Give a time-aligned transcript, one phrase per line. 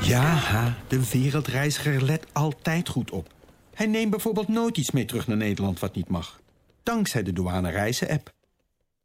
[0.00, 3.32] Ja, ha, de wereldreiziger let altijd goed op.
[3.74, 6.40] Hij neemt bijvoorbeeld nooit iets mee terug naar Nederland wat niet mag.
[6.82, 8.32] Dankzij de douane reizen-app.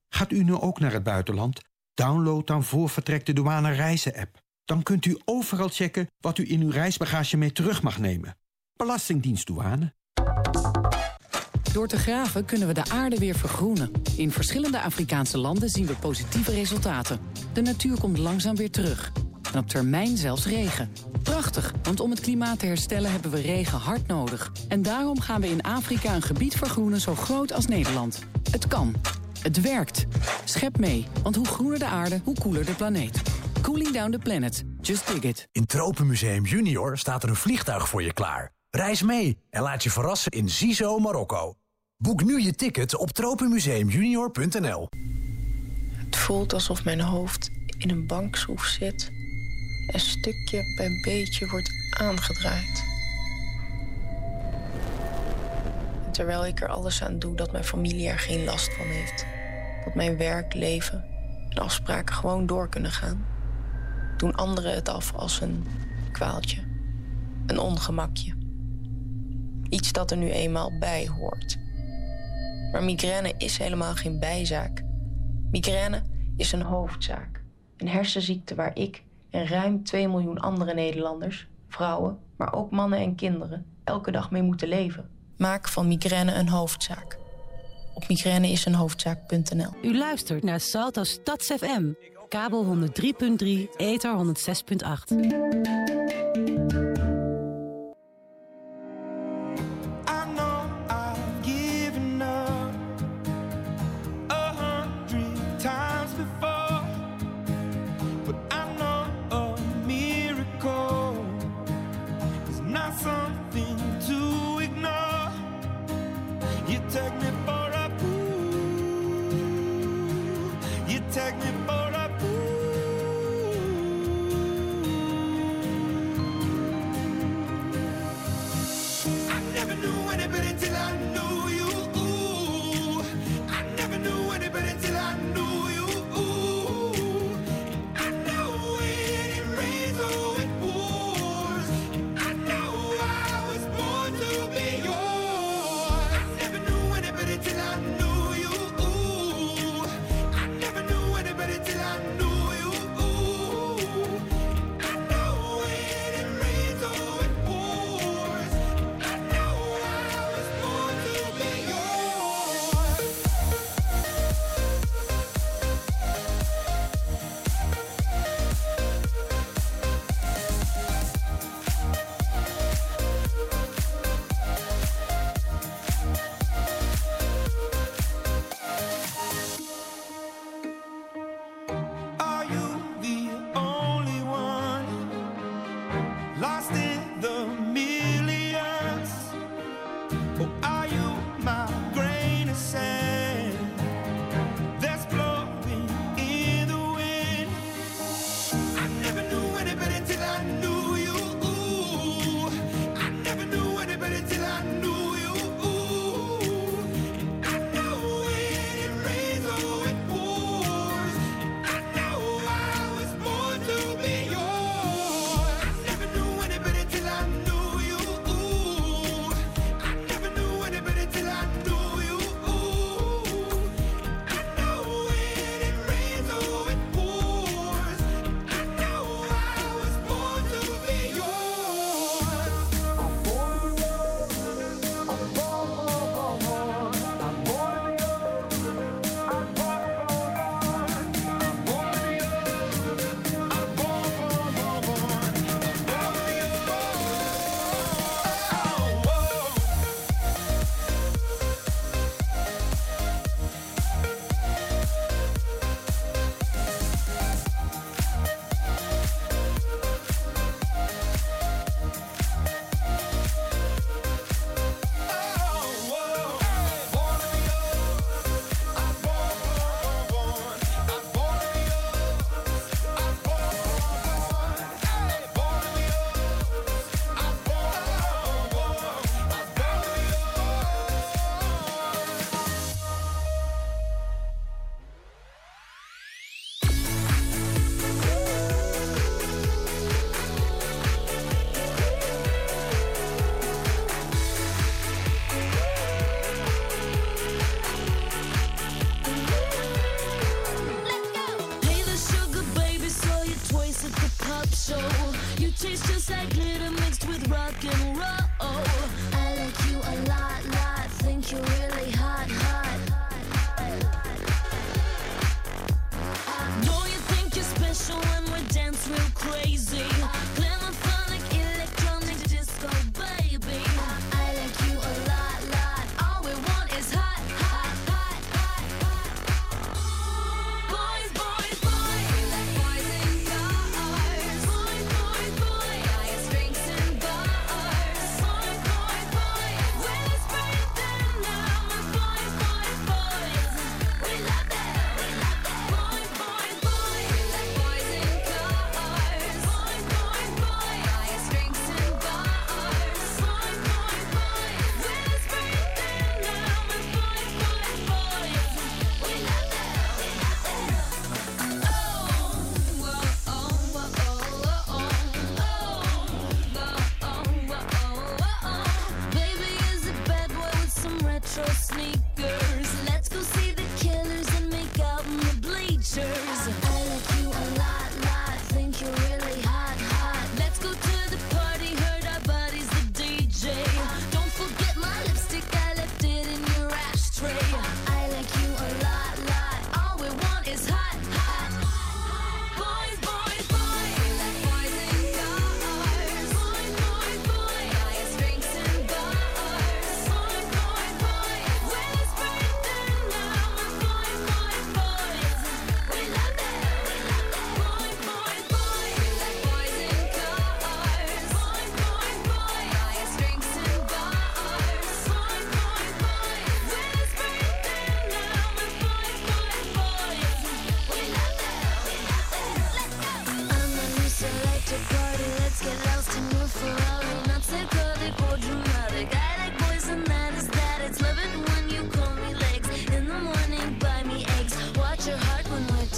[0.10, 1.62] Gaat u nu ook naar het buitenland?
[1.94, 4.38] Download dan voor vertrek de douane reizen-app.
[4.66, 8.36] Dan kunt u overal checken wat u in uw reisbagage mee terug mag nemen.
[8.84, 9.94] Belastingdienst douane.
[11.74, 13.92] Door te graven kunnen we de aarde weer vergroenen.
[14.16, 17.20] In verschillende Afrikaanse landen zien we positieve resultaten.
[17.54, 19.12] De natuur komt langzaam weer terug.
[19.54, 20.92] En op termijn zelfs regen.
[21.24, 24.52] Prachtig, want om het klimaat te herstellen hebben we regen hard nodig.
[24.68, 28.20] En daarom gaan we in Afrika een gebied vergroenen zo groot als Nederland.
[28.52, 28.96] Het kan.
[29.42, 30.06] Het werkt.
[30.44, 33.22] Schep mee, want hoe groener de aarde, hoe koeler de planeet.
[33.62, 34.64] Cooling down the planet.
[34.82, 35.48] Just dig it.
[35.52, 38.58] In Tropenmuseum Junior staat er een vliegtuig voor je klaar.
[38.72, 41.56] Reis mee en laat je verrassen in Zizo, Marokko.
[41.98, 44.90] Boek nu je ticket op tropenmuseumjunior.nl.
[45.94, 49.12] Het voelt alsof mijn hoofd in een bankschroef zit...
[49.88, 52.84] en stukje bij beetje wordt aangedraaid.
[56.12, 59.26] Terwijl ik er alles aan doe dat mijn familie er geen last van heeft...
[59.86, 61.06] dat mijn werk, leven
[61.50, 63.26] en afspraken gewoon door kunnen gaan...
[64.18, 65.68] doen anderen het af als een
[66.12, 66.64] kwaaltje,
[67.46, 68.39] een ongemakje.
[69.70, 71.58] Iets dat er nu eenmaal bij hoort...
[72.72, 74.84] Maar migraine is helemaal geen bijzaak.
[75.52, 76.02] Migraine
[76.38, 77.44] is een hoofdzaak.
[77.78, 83.16] Een hersenziekte waar ik en ruim 2 miljoen andere Nederlanders, vrouwen, maar ook mannen en
[83.16, 85.10] kinderen, elke dag mee moeten leven.
[85.38, 87.18] Maak van migraine een hoofdzaak.
[87.94, 89.74] Op migraineisenhoofdzaak.nl.
[89.82, 91.92] U luistert naar Salto Stads FM.
[92.28, 95.89] Kabel 103.3, ether 106.8.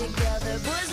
[0.08, 0.60] together.
[0.64, 0.91] Push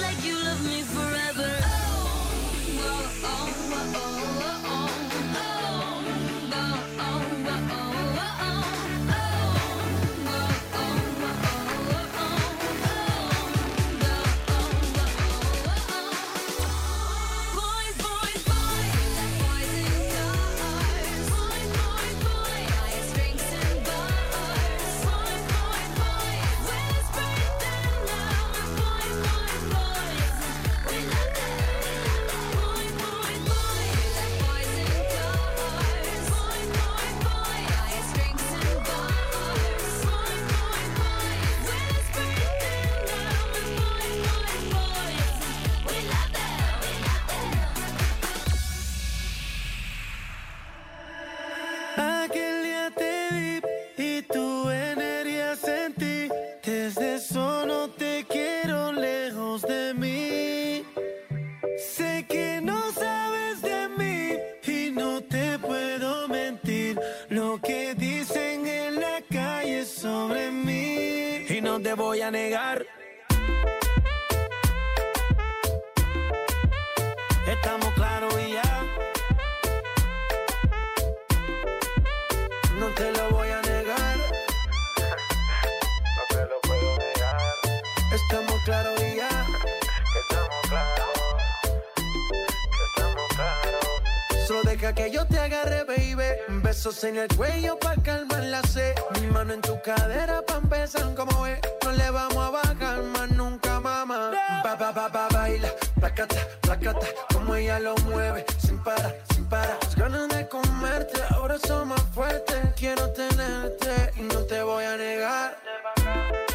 [97.00, 98.92] En el cuello pa' calmar la sed.
[99.20, 101.60] Mi mano en tu cadera pa' empezar como es.
[101.84, 104.32] No le vamos a bajar más nunca, mamá.
[104.64, 105.68] Ba, ba, ba, ba, baila,
[106.00, 107.06] placata, placata.
[107.32, 109.78] Como ella lo mueve, sin parar, sin parar.
[109.80, 112.56] Las ganas de comerte, ahora son más fuertes.
[112.74, 116.47] Quiero tenerte y no te voy a negar.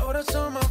[0.00, 0.65] ahora somos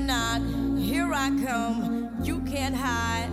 [0.00, 0.40] not,
[0.78, 2.10] here I come.
[2.22, 3.30] You can't hide.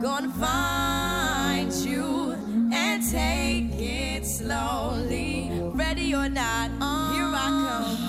[0.00, 2.32] Gonna find you
[2.72, 5.50] and take it slowly.
[5.74, 6.70] Ready or not,
[7.12, 8.05] here I come.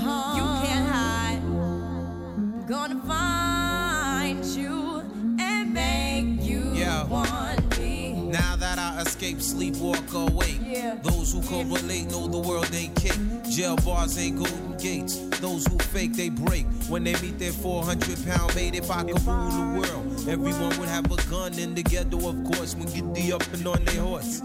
[9.28, 10.60] Escape, sleep, walk awake.
[10.64, 10.96] Yeah.
[11.04, 13.20] Those who correlate know the world ain't cake.
[13.50, 15.18] Jail bars ain't golden gates.
[15.40, 16.66] Those who fake, they break.
[16.90, 20.90] When they meet their 400 pound mate, if I could rule the world, everyone would
[20.90, 24.02] have a gun in the ghetto, of course, when get the up and on their
[24.02, 24.42] horse.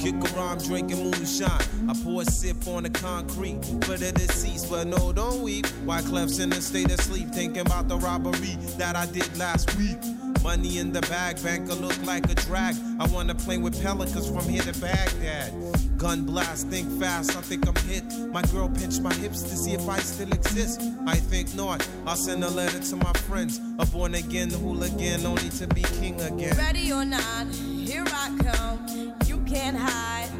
[0.00, 1.62] Kick around drinking moonshine.
[1.88, 5.66] I pour a sip on the concrete for the deceased, but no, don't weep.
[5.84, 9.76] Why Clef's in a state of sleep, thinking about the robbery that I did last
[9.76, 9.98] week.
[10.42, 12.74] Money in the bag, banker look like a drag.
[12.98, 15.52] I wanna play with pelicans from here to Baghdad.
[15.98, 18.04] Gun blast, think fast, I think I'm hit.
[18.32, 20.80] My girl pinched my hips to see if I still exist.
[21.06, 21.86] I think not.
[22.06, 23.60] I'll send a letter to my friends.
[23.78, 26.56] A born again hooligan, only to be king again.
[26.56, 29.14] Ready or not, here I come.
[29.26, 30.30] You can't hide.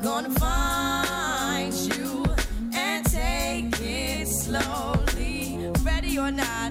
[0.00, 2.24] Gonna find you
[2.72, 5.72] and take it slowly.
[5.82, 6.65] Ready or not,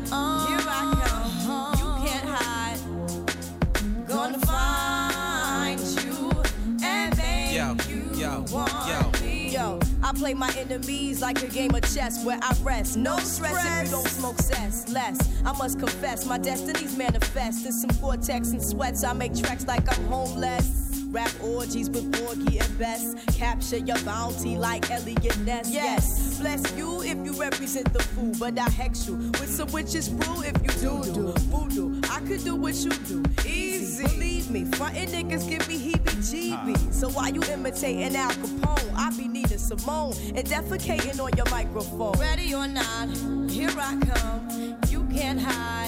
[10.05, 12.95] I play my enemies like a game of chess where I rest.
[12.95, 14.87] No stress if you don't smoke cess.
[14.87, 17.65] Less, I must confess, my destinies manifest.
[17.65, 20.83] In some vortex and sweats, I make tracks like I'm homeless.
[21.09, 23.17] Rap orgies with Borgie and Best.
[23.35, 25.71] Capture your bounty like Elliot Ness.
[25.71, 30.07] Yes, bless you if you represent the fool, but I hex you with some witches
[30.07, 31.99] brew if you do do voodoo.
[32.11, 34.03] I could do what you do, easy.
[34.03, 36.93] Believe me, frontin' niggas give me heebie-jeebies.
[36.93, 39.27] So why you imitating Al Capone, I be
[39.65, 42.13] Simone and defecating on your microphone.
[42.19, 43.09] Ready or not,
[43.49, 44.77] here I come.
[44.89, 45.84] You can't hide.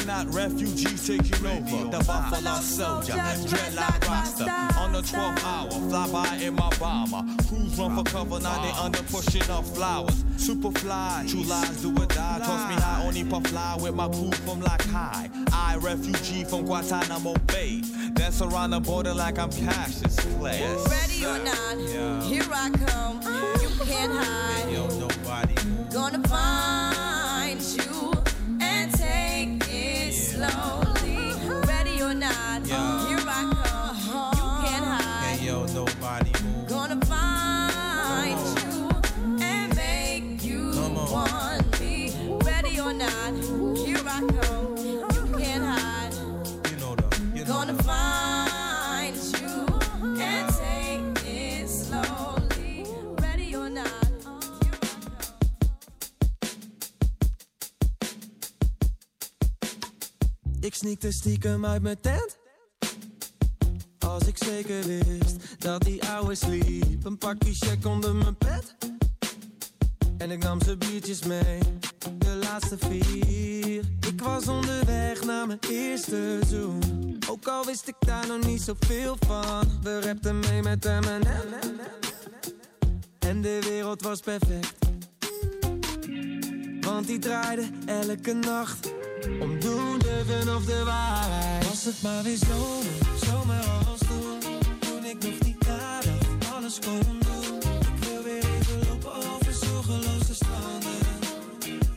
[0.00, 1.90] Or not, refugees taking over.
[1.90, 4.78] The Buffalo Soldier, dreadlock roster.
[4.78, 7.22] On the 12th hour, fly by in my bomber.
[7.48, 10.24] Crews run for cover, now they under pushing up flowers.
[10.36, 12.38] Super fly, true lies do or die.
[12.38, 15.28] Toss me high, only puff fly with my crew from like high.
[15.52, 17.82] I, refugee from Guantanamo Bay.
[18.14, 20.60] Dance around the border like I'm Cassius Clay.
[20.88, 23.20] Ready or not, here I come.
[23.60, 24.99] You can't hide.
[60.70, 62.38] Ik sneakte stiekem uit mijn tent.
[63.98, 67.04] Als ik zeker wist dat die ouwe sliep.
[67.04, 68.76] Een pakje check onder mijn pet.
[70.18, 71.58] En ik nam zijn biertjes mee.
[72.18, 73.84] De laatste vier.
[74.08, 76.82] Ik was onderweg naar mijn eerste zoen.
[77.28, 79.80] Ook al wist ik daar nog niet zoveel van.
[79.82, 81.54] We rapten mee met M&M.
[83.18, 84.74] En de wereld was perfect.
[86.80, 88.98] Want die draaide elke nacht
[89.40, 89.59] om
[90.28, 91.68] of de waarheid.
[91.68, 94.38] Was het maar weer zomer, zomaar als toen.
[94.80, 97.56] Toen ik nog niet nadacht, alles kon doen.
[97.80, 101.02] Ik wil weer even lopen over zorgeloze stranden.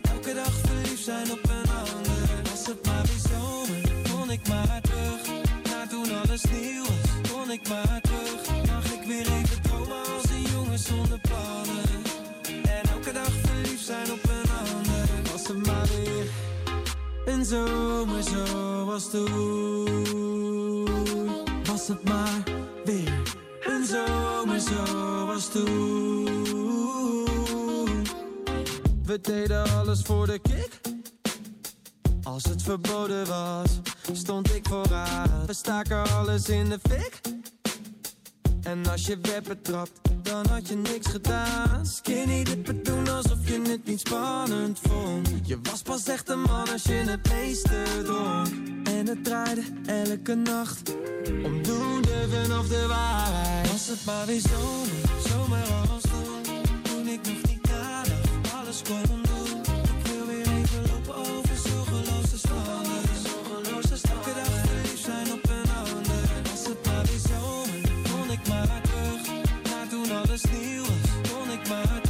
[0.01, 2.41] Elke dag verliefd zijn op een ander.
[2.49, 5.27] Was het maar weer zomer, kon ik maar terug.
[5.69, 8.65] Naar toen alles nieuw was, kon ik maar terug.
[8.71, 12.01] Mag ik weer even dromen als een jongen zonder plannen.
[12.63, 15.31] En elke dag verliefd zijn op een ander.
[15.31, 16.43] Was het maar weer...
[17.25, 20.87] Een zomer zoals toen
[21.63, 22.43] Was het maar
[22.85, 23.21] weer.
[23.65, 26.23] Een zomer zoals toen.
[29.05, 30.81] We deden alles voor de kick.
[32.23, 33.79] Als het verboden was
[34.11, 37.21] Stond ik vooraan We staken alles in de fik.
[38.63, 39.91] En als je werd betrapt,
[40.21, 41.85] dan had je niks gedaan.
[41.85, 45.29] Skinny dippen doen alsof je het niet spannend vond.
[45.43, 48.47] Je was pas echt een man als je het meeste dronk.
[48.83, 50.95] En het draaide elke nacht.
[51.43, 53.71] Om doen durven of de waarheid.
[53.71, 56.81] Was het maar weer zomer, zomer als toen.
[56.83, 58.17] Toen ik nog niet kader,
[58.55, 59.32] alles kon
[70.33, 72.02] alles nieuw was, kon ik maar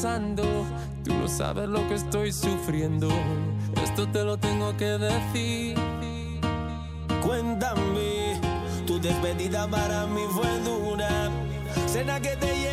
[0.00, 3.06] Tú no sabes lo que estoy sufriendo.
[3.84, 5.76] Esto te lo tengo que decir.
[7.22, 8.40] Cuéntame,
[8.86, 11.30] tu despedida para mí fue dura.
[11.86, 12.69] Cena que te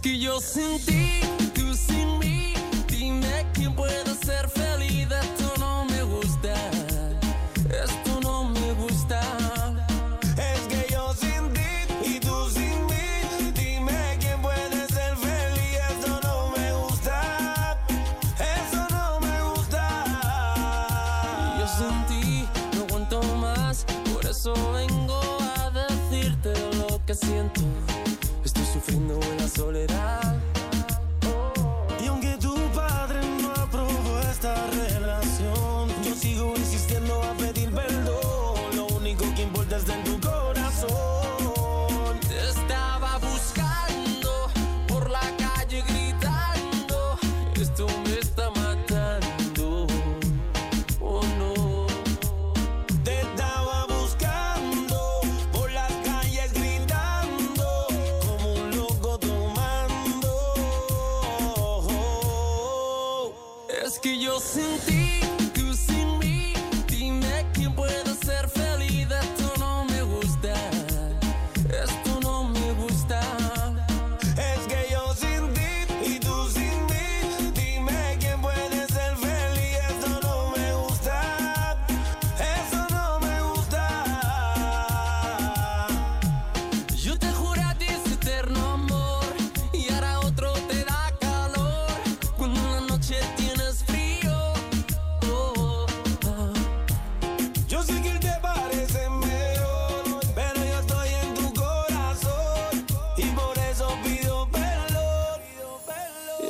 [0.00, 1.09] que yo sentí.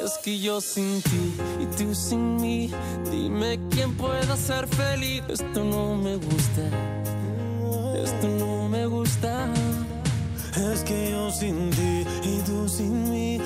[0.05, 2.71] es que yo sin ti y tú sin mí,
[3.11, 5.23] dime quién pueda ser feliz.
[5.29, 6.63] Esto no me gusta,
[8.03, 9.53] esto no me gusta.
[10.57, 13.39] Es que yo sin ti y tú sin mí.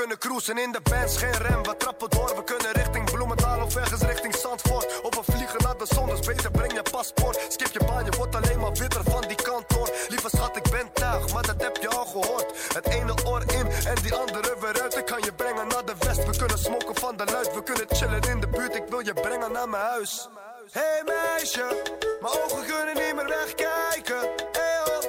[0.00, 1.62] kunnen cruisen in de bands, geen rem.
[1.62, 5.00] We trappen door, we kunnen richting Bloemendaal of ergens richting Zandvoort.
[5.02, 7.38] Of we vliegen naar de zon, dus beter breng je paspoort.
[7.48, 9.90] Skip je baan, je wordt alleen maar witter van die kantoor.
[10.08, 12.46] Lieve schat, ik ben tuig, maar dat heb je al gehoord.
[12.74, 14.96] Het ene oor in en die andere weer uit.
[14.96, 17.54] Ik kan je brengen naar de west, we kunnen smoken van de luid.
[17.54, 20.28] We kunnen chillen in de buurt, ik wil je brengen naar mijn huis.
[20.70, 21.82] Hey meisje,
[22.20, 24.20] mijn ogen kunnen niet meer wegkijken.
[24.52, 25.02] Hey oh,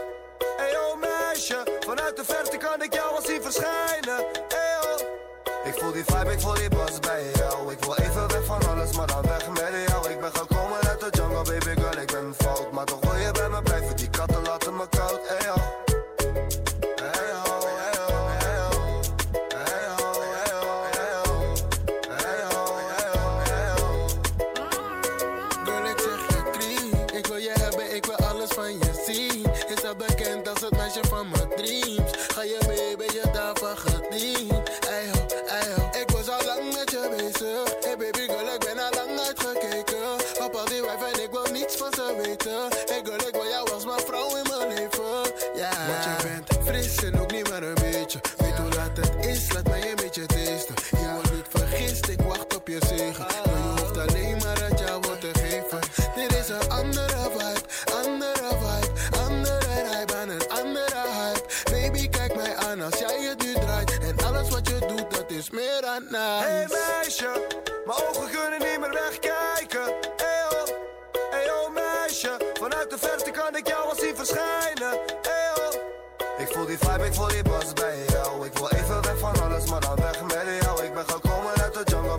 [0.58, 4.50] hey oh meisje, vanuit de verte kan ik jou al zien verschijnen.
[5.91, 6.70] Doe die vibe, ik voel die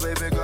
[0.03, 0.42] baby girl.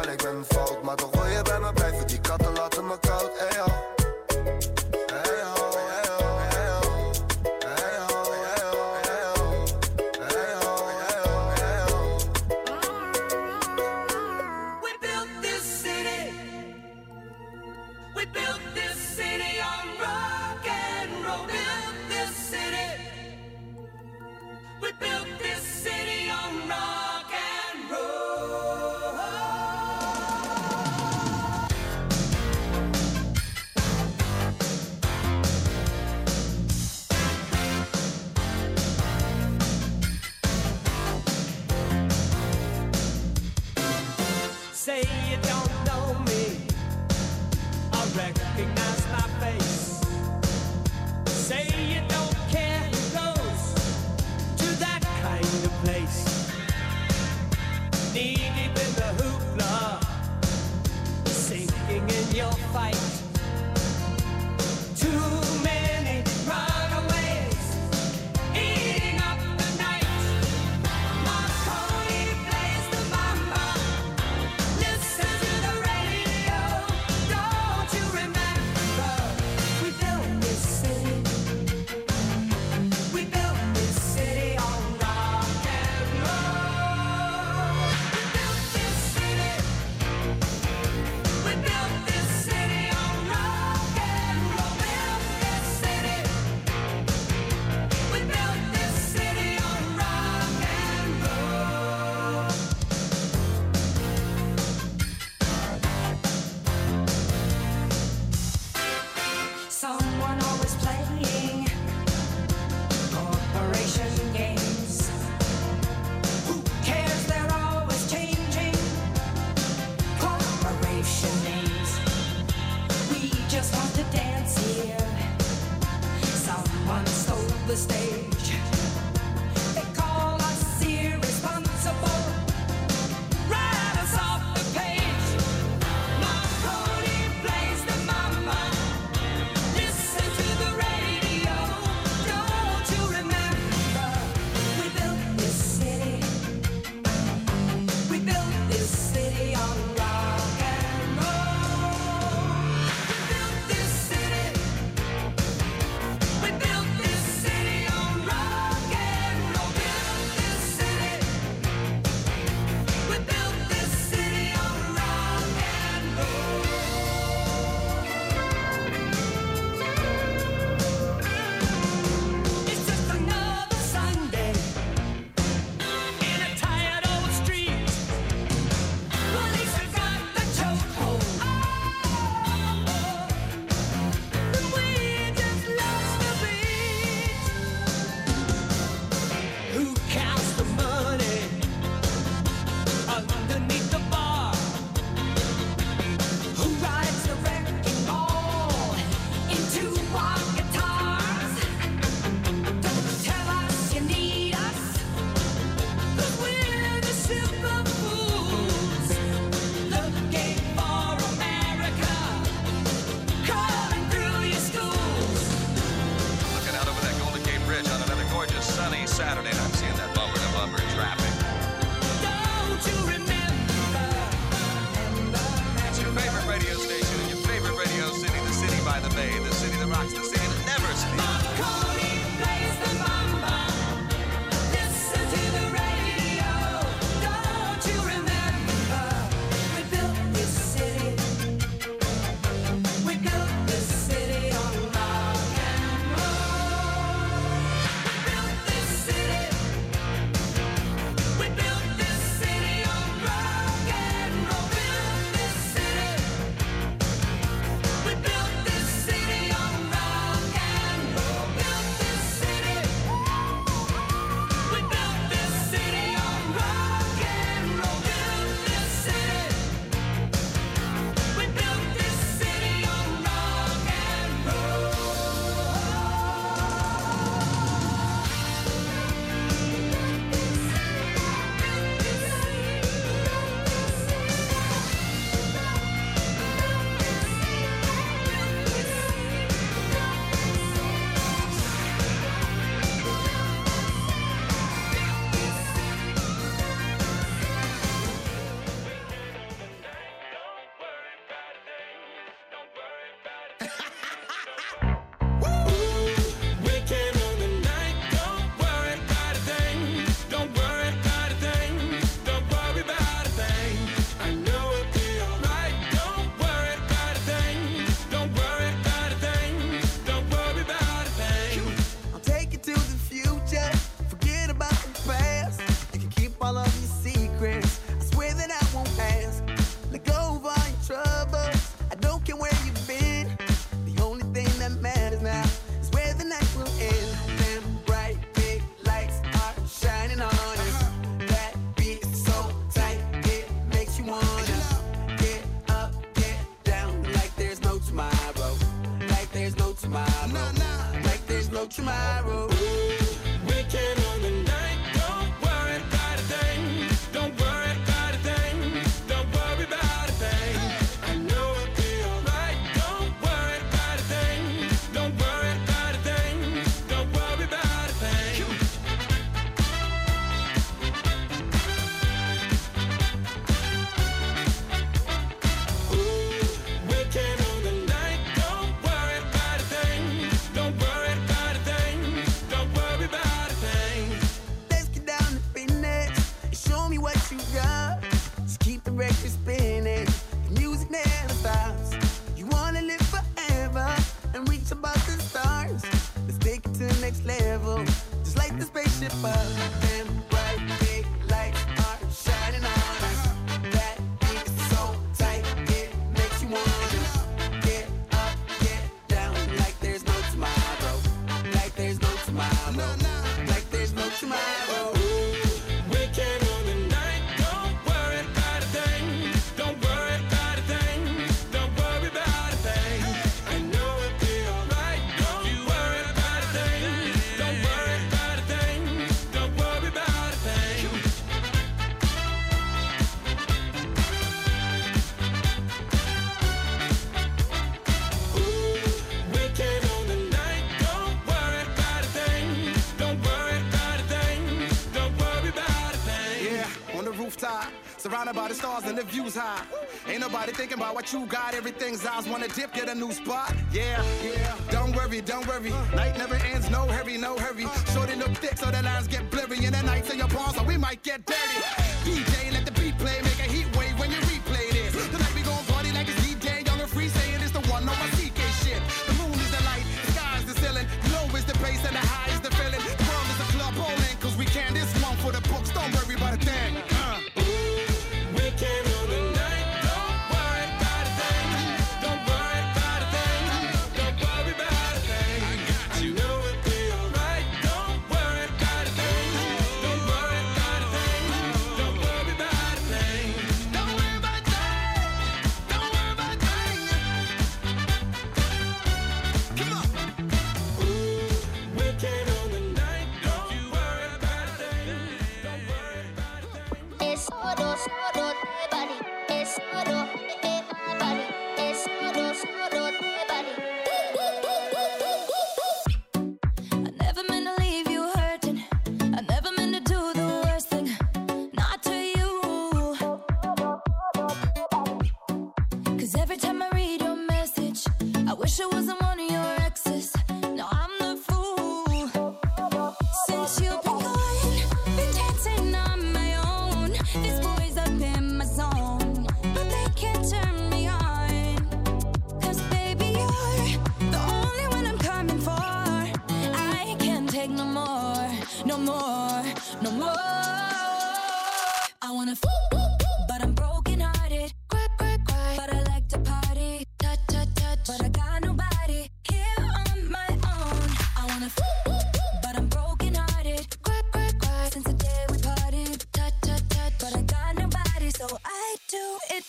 [448.49, 449.63] the stars and the views high.
[450.09, 451.55] Ain't nobody thinking about what you got.
[451.55, 453.55] Everything's eyes wanna dip, get a new spot.
[453.73, 454.57] Yeah, yeah.
[454.71, 455.71] Don't worry, don't worry.
[455.95, 457.67] Night never ends, no hurry, no hurry.
[457.93, 459.65] Shorty look thick so the lines get blurry.
[459.67, 461.61] And the nights in your palms, so we might get dirty.
[462.05, 462.88] DJ, let the beat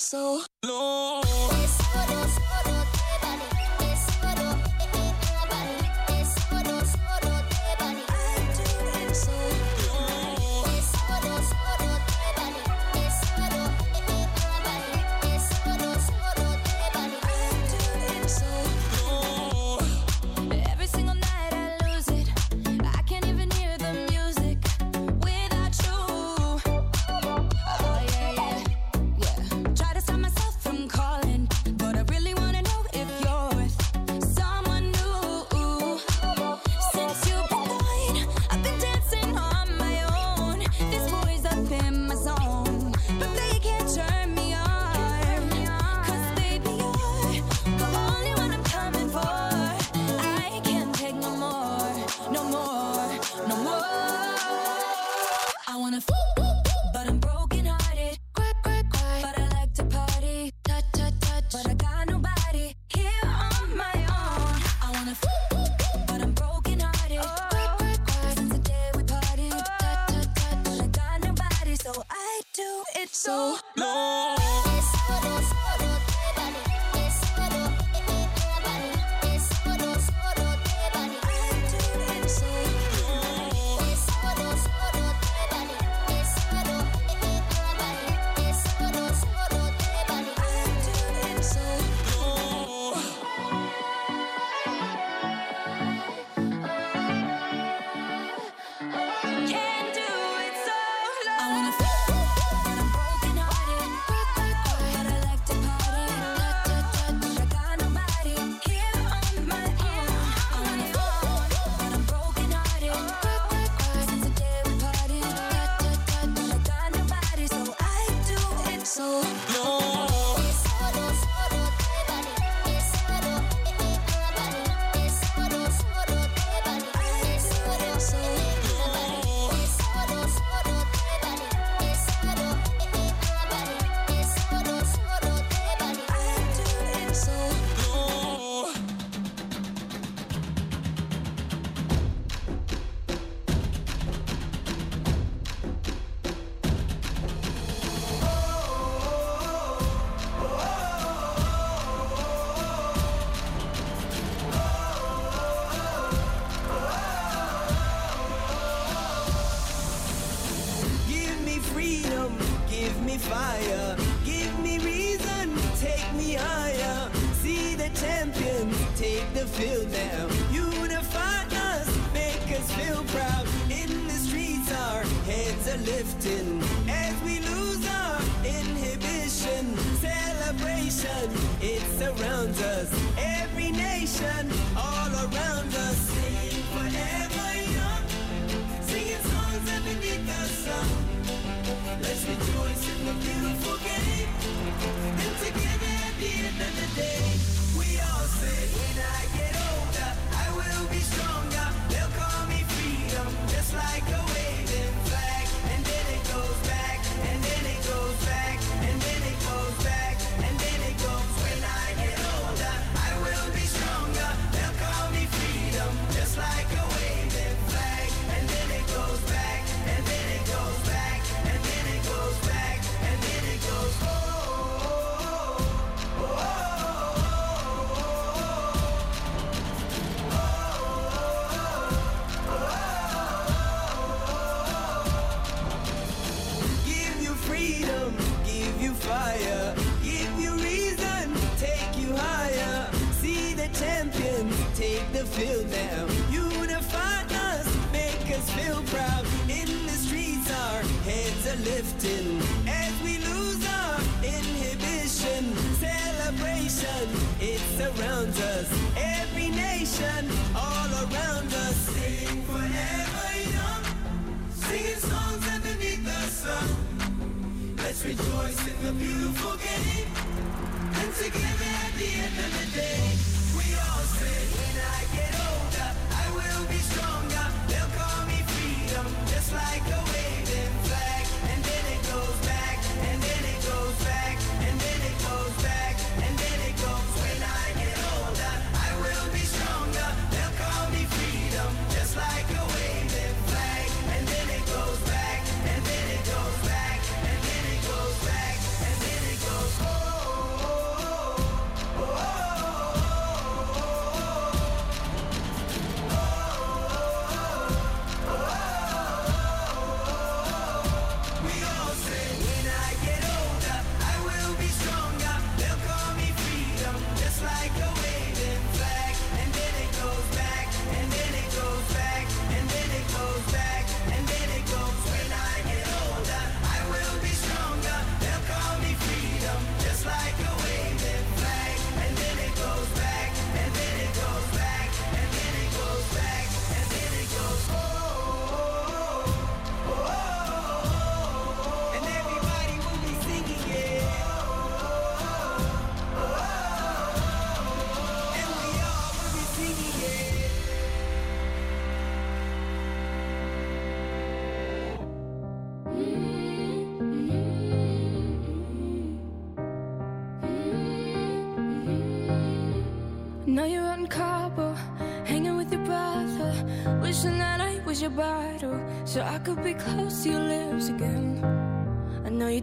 [0.09, 0.41] so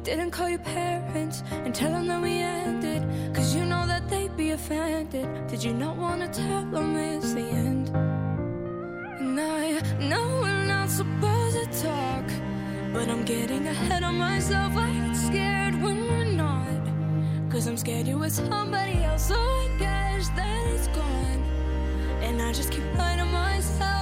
[0.07, 3.03] Didn't call your parents and tell them that we ended.
[3.35, 5.27] Cause you know that they'd be offended.
[5.49, 7.89] Did you not wanna tell them it's the end?
[9.19, 12.25] And I know we're not supposed to talk.
[12.93, 14.77] But I'm getting ahead of myself.
[14.77, 17.51] I get scared when we're not.
[17.51, 19.27] Cause I'm scared you're with somebody else.
[19.27, 21.43] So I guess that it's gone.
[22.23, 23.96] And I just keep lying to myself.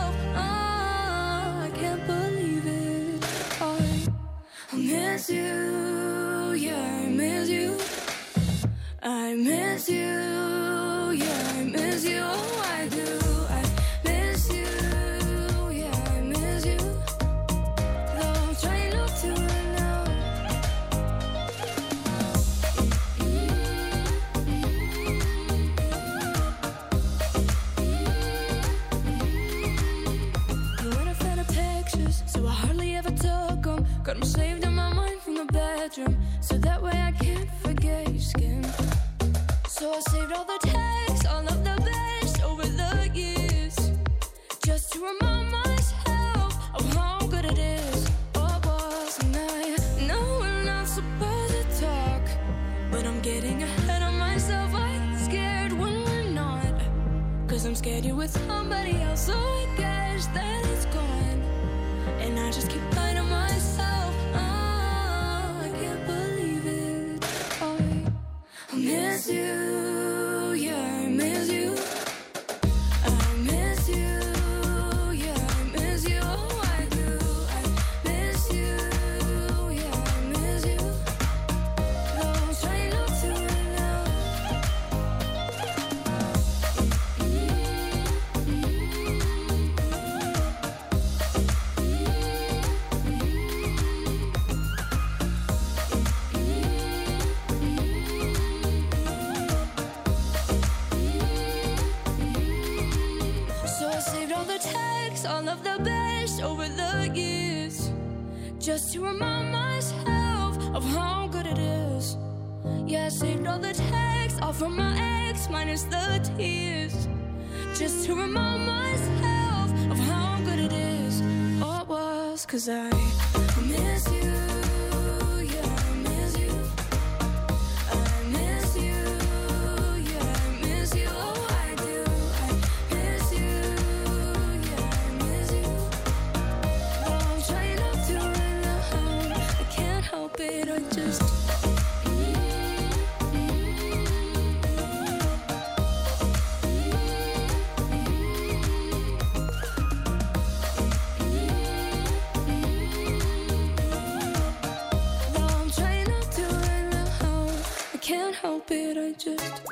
[158.14, 159.62] can't help it, I just.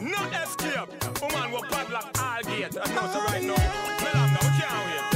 [0.00, 1.22] No escape.
[1.22, 2.72] Woman, we're padlock all gate.
[2.72, 3.54] That's right now.
[4.02, 5.09] Melanda, we can't wait.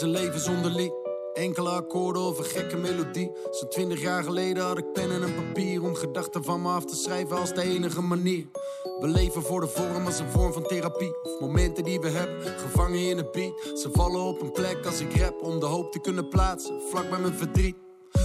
[0.00, 0.92] zijn leven zonder lied.
[1.32, 3.30] Enkele akkoorden of een gekke melodie.
[3.50, 6.84] Zo'n twintig jaar geleden had ik pen en een papier om gedachten van me af
[6.84, 8.46] te schrijven als de enige manier.
[9.00, 11.12] We leven voor de vorm als een vorm van therapie.
[11.40, 13.78] Momenten die we hebben, gevangen in een beat.
[13.78, 17.10] Ze vallen op een plek als ik rap om de hoop te kunnen plaatsen, vlak
[17.10, 17.76] bij mijn verdriet.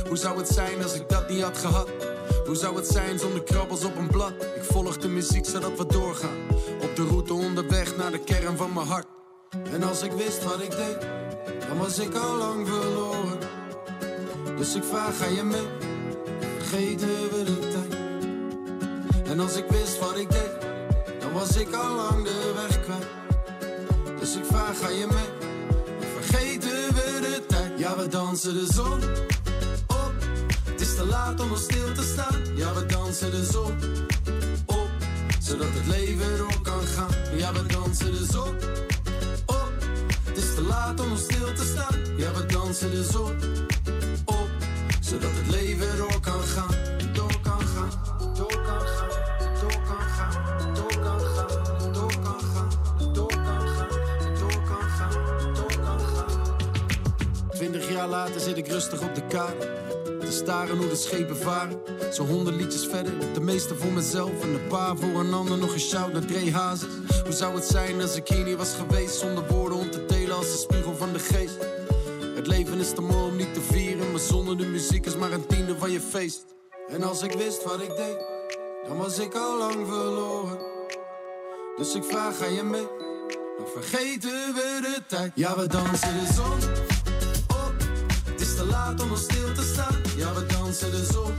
[0.07, 1.89] Hoe zou het zijn als ik dat niet had gehad?
[2.45, 4.33] Hoe zou het zijn zonder krabbels op een blad?
[4.55, 6.37] Ik volg de muziek zodat we doorgaan.
[6.81, 9.07] Op de route onderweg naar de kern van mijn hart.
[9.71, 11.24] En als ik wist wat ik deed
[11.67, 13.39] dan was ik al lang verloren.
[14.57, 15.67] Dus ik vraag, ga je mee?
[16.57, 17.99] Vergeten we de tijd.
[19.27, 20.51] En als ik wist wat ik deed,
[21.19, 23.07] dan was ik al lang de weg kwijt.
[24.19, 25.49] Dus ik vraag, ga je mee?
[26.19, 27.79] Vergeten we de tijd.
[27.79, 28.99] Ja, we dansen de zon
[29.87, 30.13] op.
[30.63, 32.55] Het is te laat om al stil te staan.
[32.55, 33.73] Ja, we dansen de zon
[34.65, 34.89] op.
[35.39, 37.37] Zodat het leven door kan gaan.
[37.37, 38.84] Ja, we dansen de zon
[40.55, 41.99] te laat om stil te staan.
[42.17, 43.31] Ja, we dansen de dus zon
[44.25, 44.49] op, op,
[44.99, 46.75] zodat het leven door kan gaan.
[47.13, 47.89] Door kan gaan,
[48.37, 49.09] door kan gaan,
[49.61, 52.69] door kan gaan, door kan gaan, door kan gaan,
[53.13, 53.89] door kan gaan,
[54.33, 56.55] door kan gaan, door kan gaan.
[57.51, 59.59] Twintig jaar later zit ik rustig op de kaart.
[60.19, 61.79] Te staren hoe de schepen varen.
[62.11, 65.57] Zo'n honderd liedjes verder, de meeste voor mezelf en een paar voor een ander.
[65.57, 66.87] Nog een shout naar Dre Hazes.
[67.23, 69.89] Hoe zou het zijn als ik hier niet was geweest zonder woorden om
[70.35, 71.57] als de spiegel van de geest.
[72.35, 74.11] Het leven is te mooi om niet te vieren.
[74.11, 76.45] Maar zonder de muziek is maar een tiende van je feest.
[76.87, 78.17] En als ik wist wat ik deed,
[78.87, 80.57] dan was ik al lang verloren.
[81.77, 82.87] Dus ik vraag, ga je mee?
[83.57, 85.31] Dan vergeten we de tijd.
[85.35, 86.57] Ja, we dansen de zon
[87.47, 87.73] op.
[88.25, 89.95] Het is te laat om nog stil te staan.
[90.17, 91.33] Ja, we dansen de zon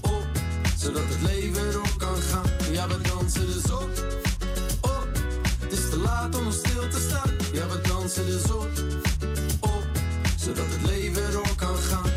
[0.00, 0.26] op.
[0.78, 2.72] Zodat het leven door kan gaan.
[2.72, 4.19] Ja, we dansen de zon
[6.02, 7.30] laat om stil te staan.
[7.52, 8.66] Ja, we dansen de zon
[9.60, 9.84] op.
[10.38, 12.10] Zodat het leven door kan gaan.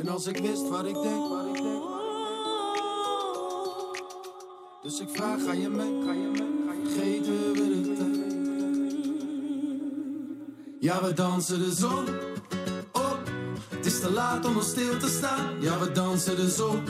[0.00, 1.82] En als ik wist wat ik denk, wat ik denk.
[4.82, 6.02] Dus ik vraag, ga je mee?
[6.04, 6.48] Ga je mee?
[6.66, 8.18] Ga je vergeten we de tijd?
[10.80, 12.29] Ja, we dansen de zon op.
[12.29, 12.29] Het
[13.90, 15.60] is te laat om stil te staan.
[15.60, 16.82] Ja, we dansen de zon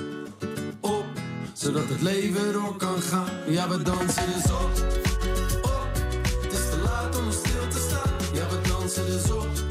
[0.81, 1.05] op.
[1.53, 3.29] Zodat het leven door kan gaan.
[3.47, 4.71] Ja, we dansen de zon
[5.63, 5.85] op.
[6.43, 8.13] Het is te laat om stil te staan.
[8.33, 9.70] Ja, we dansen zon op.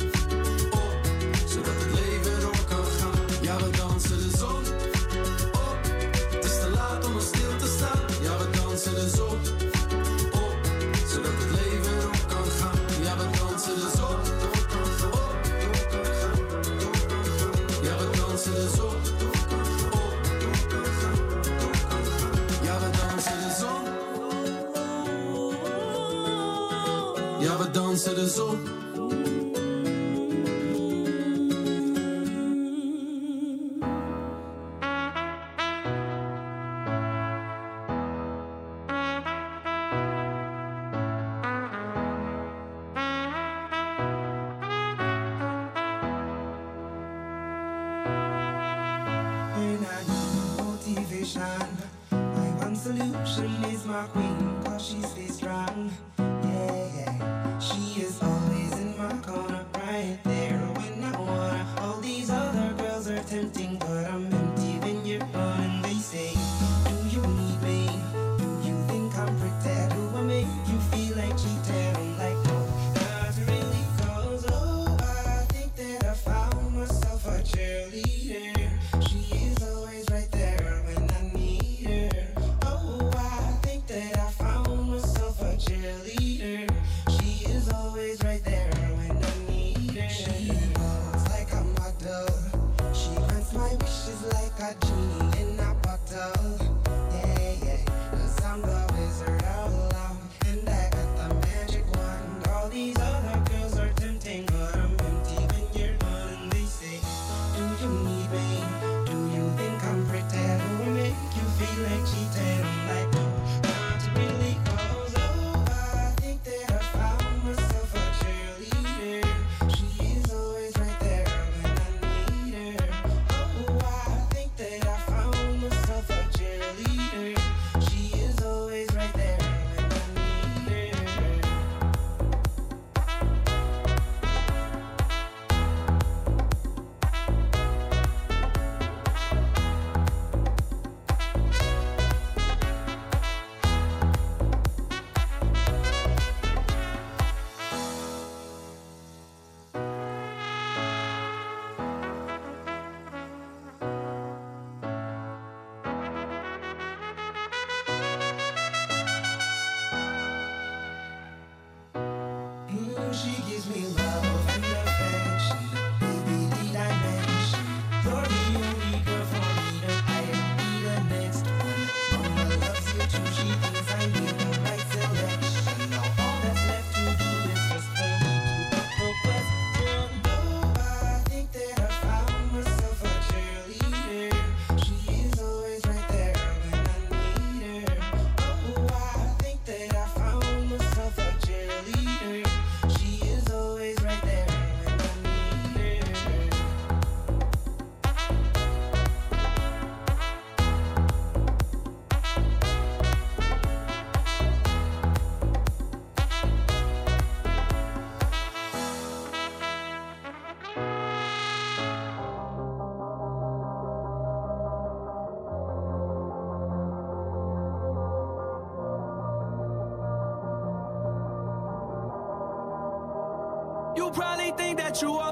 [225.01, 225.28] you.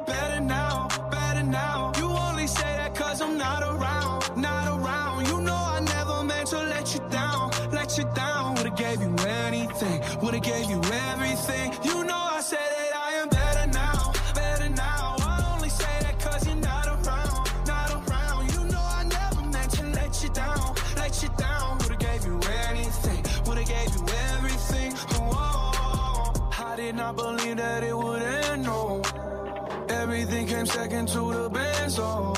[30.57, 32.33] came second to the band, Oh,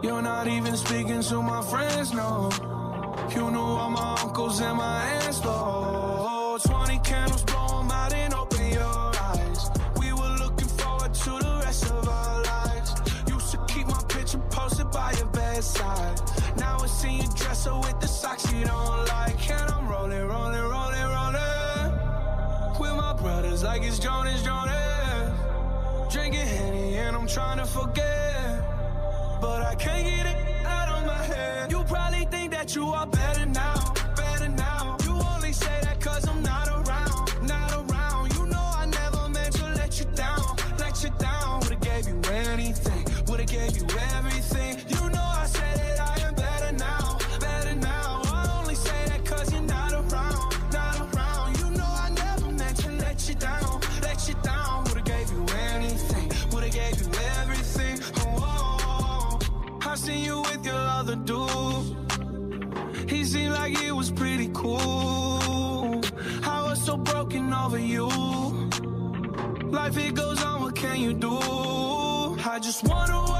[0.00, 2.50] you're not even speaking to my friends, no.
[3.34, 6.58] You knew all my uncles and my aunts, though.
[6.62, 9.70] 20 candles blow out and open your eyes.
[9.98, 12.90] We were looking forward to the rest of our lives.
[13.26, 16.20] Used to keep my picture posted by your bedside.
[16.56, 19.50] Now I see you dresser with the socks you don't like.
[19.50, 21.92] And I'm rolling, rolling, rolling, rolling.
[22.78, 24.91] With my brothers, like it's Jonas, Jonas
[26.32, 28.62] drinking Henny and I'm trying to forget.
[29.40, 31.70] But I can't get it out of my head.
[31.70, 33.71] You probably think that you are better now.
[69.84, 71.38] life, it goes on, what can you do?
[72.54, 73.31] I just wanna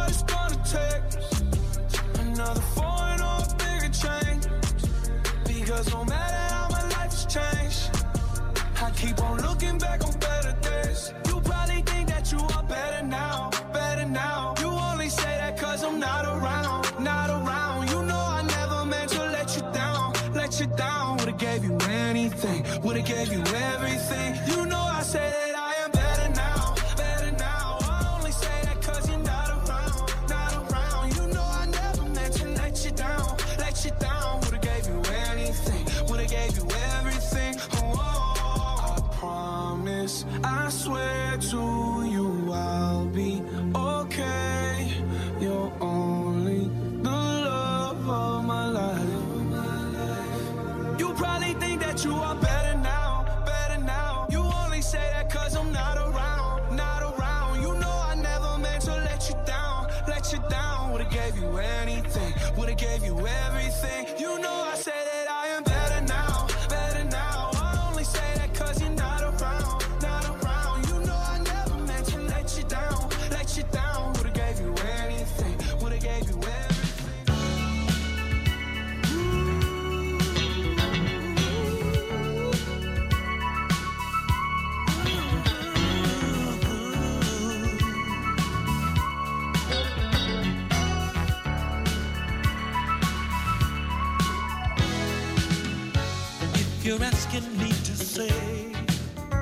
[97.33, 98.29] to say,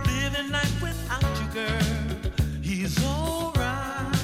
[0.06, 2.32] living life without you, girl,
[2.62, 4.14] he's alright.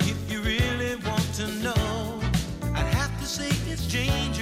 [0.00, 2.20] If you really want to know,
[2.74, 4.33] I'd have to say it's Jane.